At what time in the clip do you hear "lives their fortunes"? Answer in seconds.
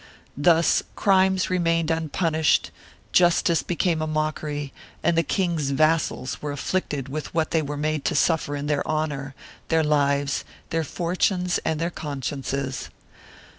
9.83-11.59